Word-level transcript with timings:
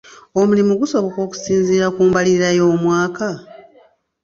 Omulimu 0.39 0.73
gusoboka 0.81 1.17
okusinziira 1.25 1.87
ku 1.95 2.01
mbalirira 2.07 2.49
y'omwaka? 2.57 3.29